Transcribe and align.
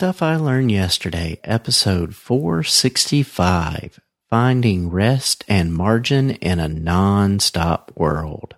Stuff 0.00 0.22
I 0.22 0.36
Learned 0.36 0.72
Yesterday, 0.72 1.38
episode 1.44 2.14
465 2.14 4.00
Finding 4.30 4.88
Rest 4.88 5.44
and 5.46 5.74
Margin 5.74 6.30
in 6.30 6.58
a 6.58 6.68
Non 6.68 7.38
Stop 7.38 7.92
World. 7.94 8.54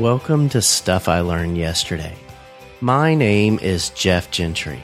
Welcome 0.00 0.48
to 0.48 0.62
Stuff 0.62 1.08
I 1.08 1.20
Learned 1.20 1.58
Yesterday. 1.58 2.14
My 2.80 3.14
name 3.14 3.58
is 3.58 3.90
Jeff 3.90 4.30
Gentry. 4.30 4.80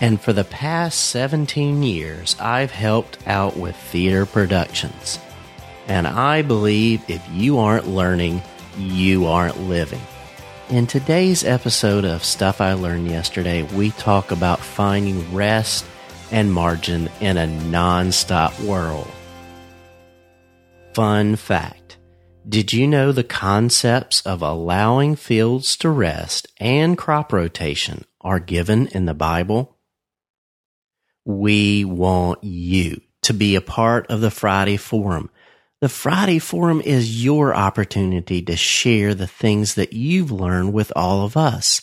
And 0.00 0.20
for 0.20 0.32
the 0.32 0.44
past 0.44 1.10
17 1.10 1.82
years, 1.82 2.36
I've 2.40 2.72
helped 2.72 3.18
out 3.26 3.56
with 3.56 3.76
theater 3.76 4.26
productions. 4.26 5.18
And 5.86 6.06
I 6.06 6.42
believe 6.42 7.08
if 7.08 7.22
you 7.30 7.58
aren't 7.58 7.86
learning, 7.86 8.42
you 8.76 9.26
aren't 9.26 9.60
living. 9.60 10.00
In 10.70 10.86
today's 10.86 11.44
episode 11.44 12.04
of 12.04 12.24
Stuff 12.24 12.60
I 12.60 12.72
Learned 12.72 13.08
Yesterday, 13.08 13.62
we 13.62 13.90
talk 13.92 14.30
about 14.30 14.60
finding 14.60 15.32
rest 15.34 15.84
and 16.30 16.52
margin 16.52 17.08
in 17.20 17.36
a 17.36 17.46
non-stop 17.46 18.58
world. 18.60 19.08
Fun 20.94 21.36
fact. 21.36 21.98
Did 22.48 22.72
you 22.72 22.86
know 22.86 23.12
the 23.12 23.24
concepts 23.24 24.20
of 24.22 24.42
allowing 24.42 25.16
fields 25.16 25.76
to 25.78 25.90
rest 25.90 26.48
and 26.58 26.98
crop 26.98 27.32
rotation 27.32 28.04
are 28.20 28.40
given 28.40 28.88
in 28.88 29.04
the 29.04 29.14
Bible? 29.14 29.73
We 31.24 31.84
want 31.84 32.44
you 32.44 33.00
to 33.22 33.32
be 33.32 33.56
a 33.56 33.60
part 33.60 34.10
of 34.10 34.20
the 34.20 34.30
Friday 34.30 34.76
Forum. 34.76 35.30
The 35.80 35.88
Friday 35.88 36.38
Forum 36.38 36.80
is 36.80 37.24
your 37.24 37.54
opportunity 37.54 38.42
to 38.42 38.56
share 38.56 39.14
the 39.14 39.26
things 39.26 39.74
that 39.74 39.92
you've 39.92 40.30
learned 40.30 40.72
with 40.72 40.92
all 40.94 41.24
of 41.24 41.36
us. 41.36 41.82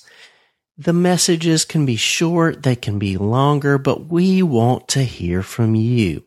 The 0.77 0.93
messages 0.93 1.65
can 1.65 1.85
be 1.85 1.95
short, 1.95 2.63
they 2.63 2.75
can 2.75 2.97
be 2.97 3.17
longer, 3.17 3.77
but 3.77 4.07
we 4.07 4.41
want 4.41 4.87
to 4.89 5.03
hear 5.03 5.43
from 5.43 5.75
you. 5.75 6.23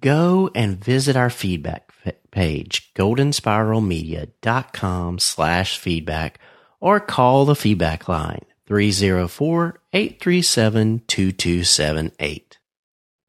Go 0.00 0.50
and 0.54 0.82
visit 0.82 1.16
our 1.16 1.30
feedback 1.30 1.90
page, 2.30 2.92
goldenspiralmedia.com 2.94 5.18
slash 5.18 5.78
feedback, 5.78 6.38
or 6.80 7.00
call 7.00 7.44
the 7.44 7.54
feedback 7.54 8.08
line, 8.08 8.46
304 8.66 9.80
837 9.92 11.02
2278. 11.06 12.58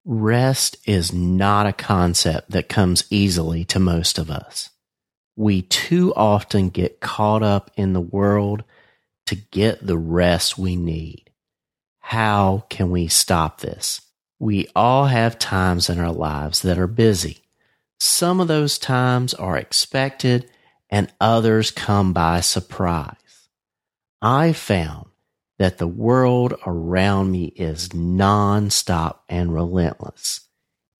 Rest 0.06 0.78
is 0.86 1.12
not 1.12 1.66
a 1.66 1.74
concept 1.74 2.52
that 2.52 2.70
comes 2.70 3.06
easily 3.10 3.66
to 3.66 3.80
most 3.80 4.18
of 4.18 4.30
us. 4.30 4.70
We 5.36 5.64
too 5.64 6.14
often 6.16 6.70
get 6.70 7.02
caught 7.02 7.44
up 7.44 7.72
in 7.76 7.94
the 7.94 8.02
world 8.02 8.64
to 9.26 9.36
get 9.36 9.86
the 9.86 9.98
rest 9.98 10.58
we 10.58 10.76
need. 10.76 11.32
How 12.00 12.66
can 12.70 12.92
we 12.92 13.08
stop 13.08 13.60
this? 13.60 14.02
We 14.40 14.68
all 14.76 15.06
have 15.06 15.40
times 15.40 15.90
in 15.90 16.00
our 16.00 16.12
lives 16.14 16.62
that 16.62 16.78
are 16.78 16.88
busy. 16.88 17.40
Some 18.00 18.40
of 18.40 18.48
those 18.48 18.78
times 18.78 19.34
are 19.34 19.58
expected 19.58 20.50
and 20.90 21.12
others 21.20 21.72
come 21.72 22.14
by 22.14 22.42
surprise. 22.42 23.50
I 24.22 24.54
found 24.54 25.08
that 25.58 25.78
the 25.78 25.88
world 25.88 26.54
around 26.66 27.32
me 27.32 27.46
is 27.56 27.90
nonstop 27.90 29.20
and 29.30 29.54
relentless. 29.54 30.42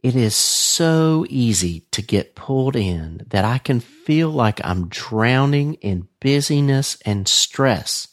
It 0.02 0.16
is 0.16 0.36
so 0.36 1.26
easy 1.30 1.88
to 1.92 2.02
get 2.02 2.36
pulled 2.36 2.76
in 2.76 3.26
that 3.30 3.44
I 3.44 3.58
can 3.58 3.80
feel 3.80 4.30
like 4.30 4.64
I'm 4.64 4.88
drowning 4.88 5.74
in 5.76 6.08
busyness 6.22 6.98
and 7.06 7.28
stress. 7.28 8.08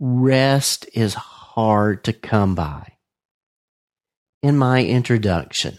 Rest 0.00 0.88
is 0.94 1.14
hard 1.14 2.02
to 2.04 2.12
come 2.12 2.54
by. 2.54 2.94
In 4.42 4.56
my 4.56 4.84
introduction, 4.84 5.78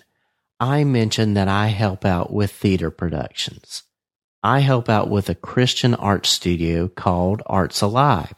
I 0.59 0.83
mentioned 0.83 1.35
that 1.35 1.47
I 1.47 1.67
help 1.67 2.05
out 2.05 2.31
with 2.31 2.51
theater 2.51 2.91
productions. 2.91 3.83
I 4.43 4.59
help 4.59 4.87
out 4.87 5.09
with 5.09 5.29
a 5.29 5.35
Christian 5.35 5.95
art 5.95 6.25
studio 6.25 6.87
called 6.89 7.41
Arts 7.45 7.81
Alive. 7.81 8.33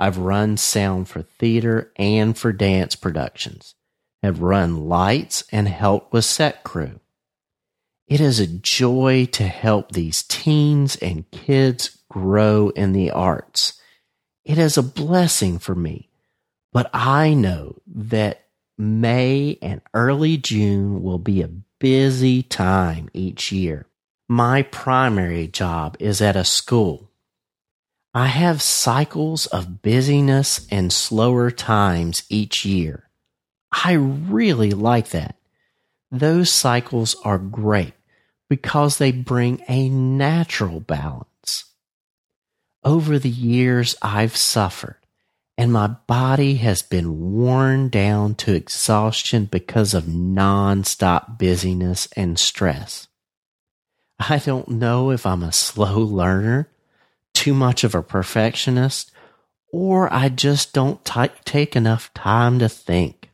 I've 0.00 0.16
run 0.16 0.56
sound 0.56 1.08
for 1.08 1.20
theater 1.20 1.92
and 1.96 2.36
for 2.36 2.54
dance 2.54 2.96
productions, 2.96 3.74
have 4.22 4.40
run 4.40 4.88
lights 4.88 5.44
and 5.52 5.68
helped 5.68 6.14
with 6.14 6.24
set 6.24 6.64
crew. 6.64 7.00
It 8.08 8.18
is 8.18 8.40
a 8.40 8.46
joy 8.46 9.28
to 9.32 9.46
help 9.46 9.92
these 9.92 10.22
teens 10.22 10.96
and 10.96 11.30
kids 11.30 11.98
grow 12.08 12.70
in 12.70 12.92
the 12.92 13.10
arts. 13.10 13.78
It 14.42 14.56
is 14.56 14.78
a 14.78 14.82
blessing 14.82 15.58
for 15.58 15.74
me, 15.74 16.08
but 16.72 16.88
I 16.94 17.34
know 17.34 17.76
that 17.86 18.46
May 18.78 19.58
and 19.60 19.82
early 19.92 20.38
June 20.38 21.02
will 21.02 21.18
be 21.18 21.42
a 21.42 21.50
busy 21.78 22.42
time 22.42 23.10
each 23.12 23.52
year. 23.52 23.86
My 24.30 24.62
primary 24.62 25.46
job 25.46 25.98
is 26.00 26.22
at 26.22 26.36
a 26.36 26.44
school 26.46 27.09
I 28.12 28.26
have 28.26 28.60
cycles 28.60 29.46
of 29.46 29.82
busyness 29.82 30.66
and 30.70 30.92
slower 30.92 31.50
times 31.50 32.24
each 32.28 32.64
year. 32.64 33.08
I 33.70 33.92
really 33.92 34.72
like 34.72 35.10
that. 35.10 35.36
Those 36.10 36.50
cycles 36.50 37.14
are 37.24 37.38
great 37.38 37.94
because 38.48 38.98
they 38.98 39.12
bring 39.12 39.62
a 39.68 39.88
natural 39.88 40.80
balance. 40.80 41.66
Over 42.82 43.18
the 43.18 43.30
years, 43.30 43.94
I've 44.02 44.36
suffered 44.36 45.00
and 45.60 45.74
my 45.74 45.88
body 45.88 46.54
has 46.54 46.80
been 46.80 47.34
worn 47.34 47.90
down 47.90 48.34
to 48.34 48.54
exhaustion 48.54 49.44
because 49.44 49.92
of 49.92 50.04
nonstop 50.04 51.36
busyness 51.38 52.08
and 52.16 52.38
stress. 52.38 53.08
I 54.18 54.38
don't 54.38 54.68
know 54.68 55.10
if 55.10 55.26
I'm 55.26 55.42
a 55.42 55.52
slow 55.52 55.98
learner 55.98 56.70
too 57.34 57.54
much 57.54 57.84
of 57.84 57.94
a 57.94 58.02
perfectionist, 58.02 59.10
or 59.72 60.12
I 60.12 60.28
just 60.28 60.72
don't 60.72 61.04
t- 61.04 61.28
take 61.44 61.76
enough 61.76 62.12
time 62.14 62.58
to 62.58 62.68
think. 62.68 63.30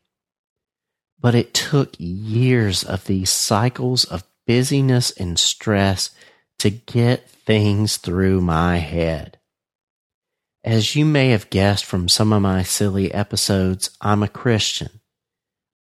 But 1.19 1.34
it 1.34 1.55
took 1.55 1.95
years 1.99 2.84
of 2.84 3.05
these 3.05 3.31
cycles 3.31 4.05
of 4.05 4.25
busyness 4.47 5.11
and 5.12 5.39
stress 5.39 6.11
to 6.59 6.71
get 6.71 7.29
things 7.29 7.97
through 7.97 8.41
my 8.41 8.79
head. 8.79 9.39
As 10.65 10.97
you 10.97 11.05
may 11.05 11.31
have 11.31 11.51
guessed 11.51 11.84
from 11.84 12.09
some 12.09 12.33
of 12.33 12.43
my 12.43 12.63
SILY 12.63 13.15
episodes, 13.15 13.91
I'm 14.01 14.23
a 14.23 14.28
Christian. 14.28 15.01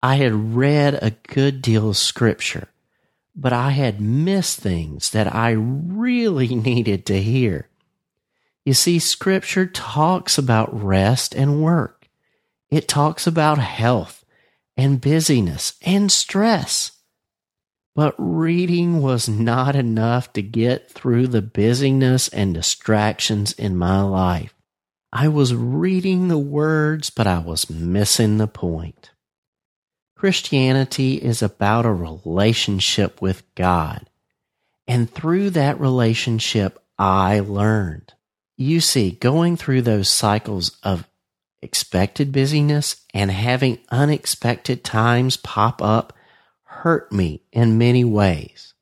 I 0.02 0.16
had 0.16 0.54
read 0.54 0.98
a 1.02 1.10
good 1.10 1.60
deal 1.60 1.90
of 1.90 1.96
scripture, 1.96 2.68
but 3.34 3.52
I 3.52 3.70
had 3.70 4.00
missed 4.00 4.60
things 4.60 5.10
that 5.10 5.34
I 5.34 5.50
really 5.50 6.54
needed 6.54 7.04
to 7.06 7.20
hear. 7.20 7.68
You 8.66 8.74
see, 8.74 8.98
scripture 8.98 9.64
talks 9.64 10.38
about 10.38 10.82
rest 10.82 11.36
and 11.36 11.62
work. 11.62 12.08
It 12.68 12.88
talks 12.88 13.24
about 13.24 13.58
health 13.58 14.24
and 14.76 15.00
busyness 15.00 15.74
and 15.82 16.10
stress. 16.10 16.90
But 17.94 18.16
reading 18.18 19.00
was 19.00 19.28
not 19.28 19.76
enough 19.76 20.32
to 20.32 20.42
get 20.42 20.90
through 20.90 21.28
the 21.28 21.42
busyness 21.42 22.26
and 22.26 22.52
distractions 22.52 23.52
in 23.52 23.76
my 23.76 24.02
life. 24.02 24.52
I 25.12 25.28
was 25.28 25.54
reading 25.54 26.26
the 26.26 26.36
words, 26.36 27.08
but 27.08 27.28
I 27.28 27.38
was 27.38 27.70
missing 27.70 28.38
the 28.38 28.48
point. 28.48 29.12
Christianity 30.16 31.22
is 31.22 31.40
about 31.40 31.86
a 31.86 31.92
relationship 31.92 33.22
with 33.22 33.44
God. 33.54 34.10
And 34.88 35.08
through 35.08 35.50
that 35.50 35.78
relationship, 35.78 36.82
I 36.98 37.38
learned 37.38 38.12
you 38.56 38.80
see, 38.80 39.10
going 39.12 39.56
through 39.56 39.82
those 39.82 40.08
cycles 40.08 40.76
of 40.82 41.06
expected 41.62 42.32
busyness 42.32 43.02
and 43.12 43.30
having 43.30 43.78
unexpected 43.90 44.82
times 44.82 45.36
pop 45.36 45.82
up 45.82 46.12
hurt 46.62 47.12
me 47.12 47.42
in 47.52 47.78
many 47.78 48.04
ways. 48.04 48.74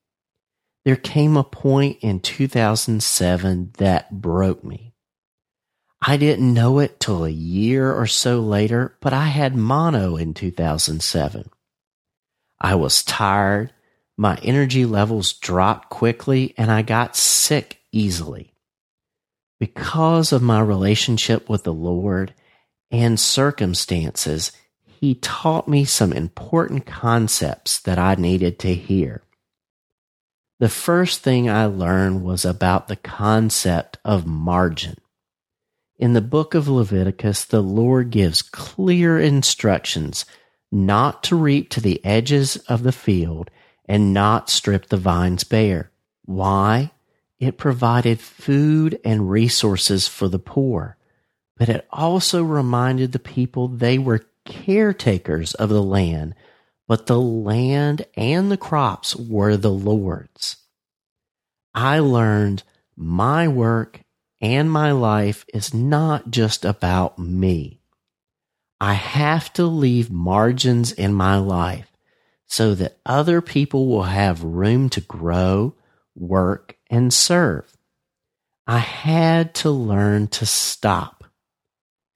There 0.84 0.96
came 0.96 1.36
a 1.36 1.44
point 1.44 1.98
in 2.02 2.20
2007 2.20 3.72
that 3.78 4.20
broke 4.20 4.62
me. 4.62 4.94
I 6.06 6.18
didn't 6.18 6.52
know 6.52 6.80
it 6.80 7.00
till 7.00 7.24
a 7.24 7.30
year 7.30 7.90
or 7.92 8.06
so 8.06 8.40
later, 8.40 8.96
but 9.00 9.14
I 9.14 9.26
had 9.26 9.56
mono 9.56 10.16
in 10.16 10.34
2007. 10.34 11.50
I 12.60 12.74
was 12.74 13.02
tired, 13.02 13.72
my 14.16 14.36
energy 14.42 14.84
levels 14.84 15.32
dropped 15.32 15.88
quickly, 15.88 16.54
and 16.58 16.70
I 16.70 16.82
got 16.82 17.16
sick 17.16 17.80
easily 17.90 18.53
because 19.58 20.32
of 20.32 20.42
my 20.42 20.60
relationship 20.60 21.48
with 21.48 21.64
the 21.64 21.72
Lord 21.72 22.34
and 22.90 23.18
circumstances, 23.18 24.52
he 25.00 25.14
taught 25.14 25.68
me 25.68 25.84
some 25.84 26.12
important 26.12 26.86
concepts 26.86 27.80
that 27.80 27.98
I 27.98 28.14
needed 28.14 28.58
to 28.60 28.74
hear. 28.74 29.22
The 30.60 30.68
first 30.68 31.20
thing 31.20 31.50
I 31.50 31.66
learned 31.66 32.22
was 32.22 32.44
about 32.44 32.88
the 32.88 32.96
concept 32.96 33.98
of 34.04 34.26
margin. 34.26 34.96
In 35.98 36.12
the 36.12 36.20
book 36.20 36.54
of 36.54 36.68
Leviticus, 36.68 37.44
the 37.44 37.62
Lord 37.62 38.10
gives 38.10 38.42
clear 38.42 39.18
instructions 39.18 40.24
not 40.72 41.22
to 41.24 41.36
reap 41.36 41.70
to 41.70 41.80
the 41.80 42.04
edges 42.04 42.56
of 42.68 42.82
the 42.82 42.92
field 42.92 43.50
and 43.86 44.12
not 44.12 44.50
strip 44.50 44.86
the 44.86 44.96
vines 44.96 45.44
bare. 45.44 45.90
Why? 46.24 46.90
It 47.44 47.58
provided 47.58 48.20
food 48.20 48.98
and 49.04 49.30
resources 49.30 50.08
for 50.08 50.28
the 50.28 50.38
poor, 50.38 50.96
but 51.58 51.68
it 51.68 51.86
also 51.90 52.42
reminded 52.42 53.12
the 53.12 53.18
people 53.18 53.68
they 53.68 53.98
were 53.98 54.24
caretakers 54.46 55.52
of 55.52 55.68
the 55.68 55.82
land, 55.82 56.34
but 56.88 57.04
the 57.04 57.20
land 57.20 58.06
and 58.16 58.50
the 58.50 58.56
crops 58.56 59.14
were 59.14 59.58
the 59.58 59.70
Lord's. 59.70 60.56
I 61.74 61.98
learned 61.98 62.62
my 62.96 63.46
work 63.46 64.00
and 64.40 64.70
my 64.70 64.92
life 64.92 65.44
is 65.52 65.74
not 65.74 66.30
just 66.30 66.64
about 66.64 67.18
me. 67.18 67.82
I 68.80 68.94
have 68.94 69.52
to 69.54 69.66
leave 69.66 70.10
margins 70.10 70.92
in 70.92 71.12
my 71.12 71.36
life 71.36 71.92
so 72.46 72.74
that 72.76 72.96
other 73.04 73.42
people 73.42 73.86
will 73.86 74.04
have 74.04 74.42
room 74.42 74.88
to 74.90 75.02
grow, 75.02 75.74
work, 76.14 76.78
and 76.94 77.12
serve. 77.12 77.70
I 78.66 78.78
had 78.78 79.54
to 79.56 79.70
learn 79.70 80.28
to 80.28 80.46
stop, 80.46 81.24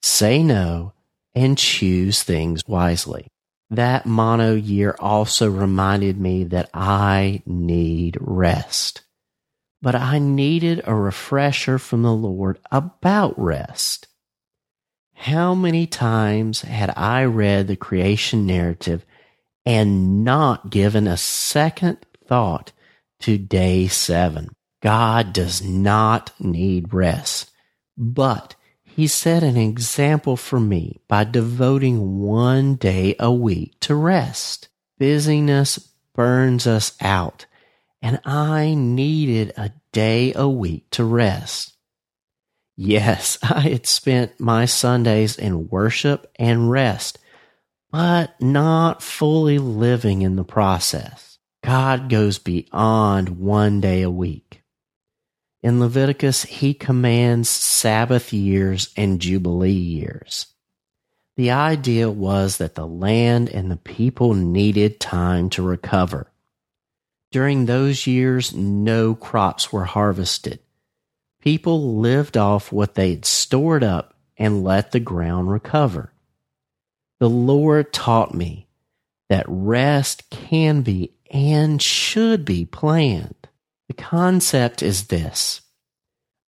say 0.02 0.42
no, 0.42 0.92
and 1.34 1.58
choose 1.58 2.22
things 2.22 2.62
wisely. 2.66 3.26
That 3.70 4.06
mono 4.06 4.54
year 4.54 4.96
also 4.98 5.50
reminded 5.50 6.18
me 6.18 6.44
that 6.44 6.70
I 6.72 7.42
need 7.44 8.16
rest 8.20 9.02
but 9.80 9.94
I 9.94 10.18
needed 10.18 10.82
a 10.84 10.94
refresher 10.94 11.78
from 11.78 12.02
the 12.02 12.12
Lord 12.12 12.58
about 12.70 13.38
rest. 13.38 14.08
How 15.14 15.54
many 15.54 15.86
times 15.86 16.62
had 16.62 16.92
I 16.96 17.24
read 17.24 17.66
the 17.66 17.76
creation 17.76 18.46
narrative 18.46 19.04
and 19.64 20.24
not 20.24 20.70
given 20.70 21.06
a 21.06 21.16
second 21.16 21.98
thought 22.26 22.72
to 23.20 23.38
day 23.38 23.88
seven? 23.88 24.50
God 24.80 25.32
does 25.32 25.62
not 25.62 26.32
need 26.38 26.92
rest, 26.94 27.50
but 27.96 28.54
he 28.84 29.06
set 29.06 29.42
an 29.42 29.56
example 29.56 30.36
for 30.36 30.58
me 30.58 31.00
by 31.08 31.24
devoting 31.24 32.18
one 32.20 32.76
day 32.76 33.14
a 33.18 33.32
week 33.32 33.78
to 33.80 33.94
rest. 33.94 34.68
Busyness 34.98 35.78
burns 36.14 36.66
us 36.66 36.96
out 37.00 37.46
and 38.02 38.20
I 38.24 38.74
needed 38.74 39.52
a 39.56 39.72
day 39.92 40.32
a 40.34 40.48
week 40.48 40.90
to 40.90 41.04
rest. 41.04 41.76
Yes, 42.76 43.38
I 43.42 43.60
had 43.60 43.86
spent 43.86 44.38
my 44.38 44.64
Sundays 44.64 45.36
in 45.36 45.68
worship 45.68 46.30
and 46.36 46.70
rest, 46.70 47.18
but 47.90 48.40
not 48.40 49.02
fully 49.02 49.58
living 49.58 50.22
in 50.22 50.36
the 50.36 50.44
process. 50.44 51.38
God 51.64 52.08
goes 52.08 52.38
beyond 52.38 53.40
one 53.40 53.80
day 53.80 54.02
a 54.02 54.10
week. 54.10 54.47
In 55.68 55.80
Leviticus, 55.80 56.44
he 56.44 56.72
commands 56.72 57.46
Sabbath 57.46 58.32
years 58.32 58.88
and 58.96 59.20
Jubilee 59.20 59.70
years. 59.70 60.46
The 61.36 61.50
idea 61.50 62.10
was 62.10 62.56
that 62.56 62.74
the 62.74 62.86
land 62.86 63.50
and 63.50 63.70
the 63.70 63.76
people 63.76 64.32
needed 64.32 64.98
time 64.98 65.50
to 65.50 65.62
recover. 65.62 66.32
During 67.32 67.66
those 67.66 68.06
years, 68.06 68.54
no 68.54 69.14
crops 69.14 69.70
were 69.70 69.84
harvested. 69.84 70.60
People 71.42 71.98
lived 71.98 72.38
off 72.38 72.72
what 72.72 72.94
they 72.94 73.10
had 73.10 73.26
stored 73.26 73.84
up 73.84 74.14
and 74.38 74.64
let 74.64 74.92
the 74.92 75.00
ground 75.00 75.52
recover. 75.52 76.14
The 77.20 77.28
Lord 77.28 77.92
taught 77.92 78.32
me 78.32 78.68
that 79.28 79.44
rest 79.46 80.30
can 80.30 80.80
be 80.80 81.12
and 81.30 81.82
should 81.82 82.46
be 82.46 82.64
planned. 82.64 83.34
The 83.88 83.94
concept 83.94 84.82
is 84.82 85.06
this 85.06 85.62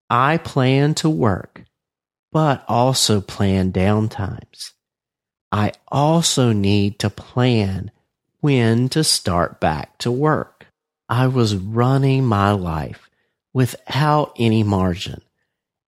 I 0.09 0.37
plan 0.37 0.95
to 0.97 1.09
work, 1.09 1.65
but 2.33 2.65
also 2.69 3.21
plan 3.21 3.73
downtimes. 3.73 4.73
I 5.53 5.73
also 5.89 6.53
need 6.53 6.99
to 7.01 7.11
plan 7.11 7.91
when 8.41 8.89
to 8.91 9.03
start 9.03 9.61
back 9.61 9.99
to 9.99 10.11
work. 10.11 10.67
I 11.09 11.27
was 11.27 11.57
running 11.57 12.25
my 12.25 12.53
life 12.53 13.11
without 13.53 14.33
any 14.39 14.63
margin 14.63 15.23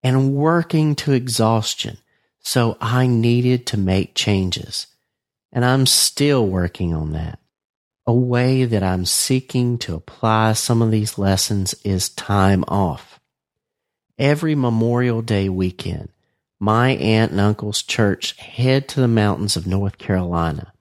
and 0.03 0.35
working 0.35 0.97
to 0.97 1.13
exhaustion. 1.13 1.99
So 2.41 2.77
I 2.81 3.07
needed 3.07 3.67
to 3.69 3.77
make 3.77 4.17
changes. 4.17 4.89
And 5.53 5.65
I'm 5.65 5.87
still 5.87 6.47
working 6.47 6.93
on 6.93 7.13
that. 7.13 7.39
A 8.07 8.13
way 8.13 8.65
that 8.65 8.83
I'm 8.83 9.05
seeking 9.07 9.79
to 9.79 9.95
apply 9.95 10.55
some 10.55 10.83
of 10.83 10.91
these 10.91 11.19
lessons 11.19 11.75
is 11.85 12.09
time 12.09 12.65
off. 12.67 13.21
Every 14.19 14.57
Memorial 14.57 15.23
Day 15.23 15.49
weekend, 15.49 16.09
my 16.59 16.91
aunt 16.91 17.31
and 17.31 17.41
uncle's 17.41 17.83
church 17.83 18.37
head 18.39 18.89
to 18.89 19.01
the 19.01 19.09
mountains 19.09 19.57
of 19.57 19.69
North 19.69 19.99
Carolina. 19.99 20.73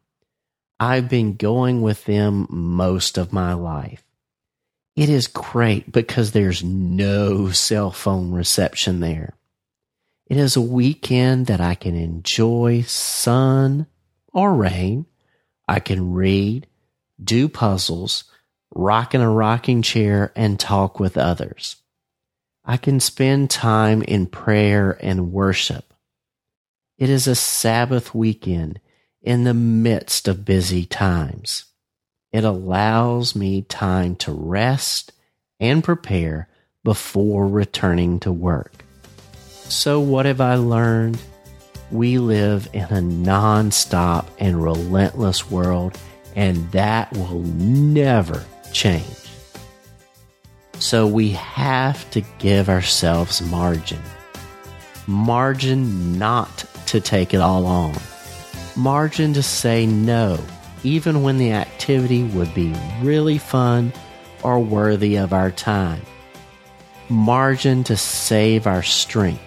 I've 0.79 1.09
been 1.09 1.35
going 1.35 1.83
with 1.83 2.06
them 2.06 2.47
most 2.50 3.19
of 3.19 3.31
my 3.31 3.53
life. 3.53 4.03
It 4.95 5.07
is 5.07 5.27
great 5.27 5.91
because 5.91 6.31
there's 6.31 6.63
no 6.63 7.51
cell 7.51 7.91
phone 7.91 8.31
reception 8.31 9.00
there. 9.00 9.35
It 10.25 10.38
is 10.38 10.56
a 10.56 10.62
weekend 10.62 11.45
that 11.47 11.62
I 11.62 11.75
can 11.75 11.95
enjoy 11.95 12.81
sun 12.81 13.85
or 14.33 14.56
rain. 14.56 15.06
I 15.67 15.79
can 15.79 16.13
read, 16.13 16.67
do 17.23 17.47
puzzles, 17.47 18.25
rock 18.73 19.13
in 19.13 19.21
a 19.21 19.29
rocking 19.29 19.81
chair, 19.81 20.31
and 20.35 20.59
talk 20.59 21.00
with 21.00 21.18
others. 21.18 21.77
I 22.63 22.77
can 22.77 23.00
spend 23.00 23.50
time 23.50 24.01
in 24.03 24.27
prayer 24.27 24.97
and 25.01 25.31
worship. 25.31 25.94
It 26.97 27.09
is 27.09 27.27
a 27.27 27.35
Sabbath 27.35 28.13
weekend 28.13 28.79
in 29.21 29.44
the 29.44 29.53
midst 29.53 30.27
of 30.27 30.45
busy 30.45 30.85
times. 30.85 31.65
It 32.31 32.44
allows 32.44 33.35
me 33.35 33.63
time 33.63 34.15
to 34.17 34.31
rest 34.31 35.12
and 35.60 35.84
prepare 35.84 36.48
before 36.84 37.48
returning 37.48 38.19
to 38.22 38.31
work. 38.31 38.86
So, 39.67 40.00
what 40.00 40.25
have 40.25 40.41
I 40.41 40.55
learned? 40.55 41.19
We 41.91 42.19
live 42.19 42.69
in 42.74 42.86
a 42.86 43.01
non-stop 43.01 44.29
and 44.39 44.63
relentless 44.63 45.51
world, 45.51 45.98
and 46.35 46.71
that 46.71 47.11
will 47.13 47.41
never 47.41 48.43
change. 48.73 49.05
So, 50.79 51.05
we 51.05 51.31
have 51.31 52.09
to 52.11 52.21
give 52.39 52.69
ourselves 52.69 53.41
margin. 53.41 54.01
Margin 55.07 56.17
not 56.17 56.65
to 56.88 57.00
take 57.00 57.33
it 57.33 57.41
all 57.41 57.65
on. 57.65 57.95
Margin 58.75 59.33
to 59.33 59.43
say 59.43 59.85
no 59.85 60.39
even 60.83 61.21
when 61.23 61.38
the 61.38 61.51
activity 61.51 62.23
would 62.23 62.53
be 62.53 62.73
really 63.01 63.38
fun 63.38 63.93
or 64.43 64.59
worthy 64.59 65.17
of 65.17 65.33
our 65.33 65.51
time. 65.51 66.01
Margin 67.09 67.83
to 67.83 67.97
save 67.97 68.65
our 68.65 68.81
strength. 68.81 69.41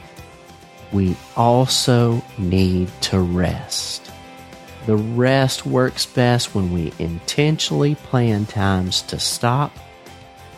We 0.92 1.16
also 1.36 2.22
need 2.38 2.90
to 3.02 3.18
rest. 3.18 4.03
The 4.86 4.96
rest 4.96 5.64
works 5.64 6.04
best 6.04 6.54
when 6.54 6.70
we 6.70 6.92
intentionally 6.98 7.94
plan 7.94 8.44
times 8.44 9.00
to 9.02 9.18
stop, 9.18 9.72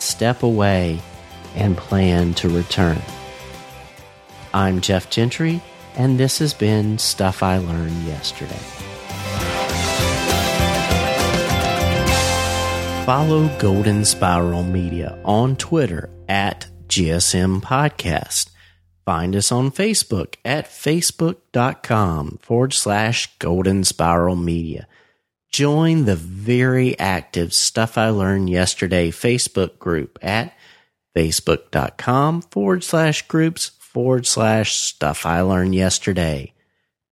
step 0.00 0.42
away, 0.42 1.00
and 1.54 1.76
plan 1.76 2.35
to 2.35 2.49
return. 2.49 3.00
I'm 4.52 4.80
Jeff 4.80 5.11
Gentry, 5.11 5.62
and 5.95 6.18
this 6.18 6.40
has 6.40 6.54
been 6.54 6.99
Stuff 6.99 7.45
I 7.45 7.59
Learned 7.59 8.02
Yesterday. 8.02 8.59
Follow 13.06 13.49
Golden 13.61 14.04
Spiral 14.04 14.64
Media 14.64 15.16
on 15.25 15.54
Twitter 15.54 16.11
at 16.28 16.66
GSM 16.88 17.62
Podcast. 17.62 18.50
Find 19.07 19.35
us 19.37 19.53
on 19.53 19.71
Facebook 19.71 20.35
at 20.45 20.67
facebook.com 20.67 22.41
forward 22.43 22.73
slash 22.73 23.39
Golden 23.39 23.85
Spiral 23.85 24.35
Media. 24.35 24.89
Join 25.49 26.07
the 26.07 26.17
very 26.17 26.99
active 26.99 27.55
Stuff 27.55 27.97
I 27.97 28.11
Learned 28.11 28.51
Yesterday 28.51 29.13
Facebook 29.13 29.79
group 29.79 30.19
at 30.21 30.53
facebook.com 31.17 32.43
forward 32.43 32.83
slash 32.83 33.29
groups 33.29 33.69
forward 33.79 34.27
slash 34.27 34.75
Stuff 34.75 35.25
I 35.25 35.41
Learned 35.41 35.77
Yesterday. 35.77 36.53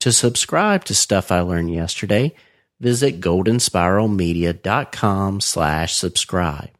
To 0.00 0.10
subscribe 0.10 0.84
to 0.86 0.96
Stuff 0.96 1.30
I 1.30 1.42
Learned 1.42 1.72
Yesterday, 1.72 2.34
visit 2.80 3.20
goldenspiralmedia.com 3.20 5.40
slash 5.40 5.94
subscribe. 5.94 6.70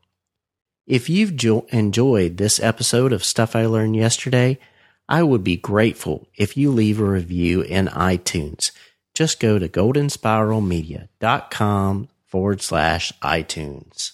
If 0.89 1.09
you've 1.09 1.37
jo- 1.37 1.69
enjoyed 1.71 2.37
this 2.37 2.59
episode 2.59 3.13
of 3.13 3.25
Stuff 3.25 3.55
I 3.55 3.67
Learned 3.67 3.95
Yesterday, 3.95 4.59
I 5.09 5.23
would 5.23 5.45
be 5.45 5.57
grateful 5.57 6.29
if 6.37 6.57
you 6.57 6.71
leave 6.71 7.01
a 7.01 7.05
review 7.05 7.61
in 7.61 7.89
iTunes. 7.89 8.71
Just 9.15 9.41
go 9.41 9.59
to 9.59 9.69
goldenspiralmedia.com 9.69 12.09
forward 12.27 12.63
slash 12.63 13.13
iTunes. 13.23 14.13